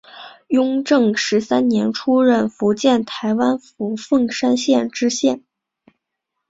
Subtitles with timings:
[0.47, 5.43] 雍正十三年出任福建台湾府凤山县知县。